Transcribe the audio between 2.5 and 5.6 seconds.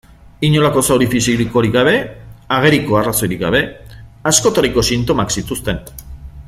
ageriko arrazoirik gabe, askotariko sintomak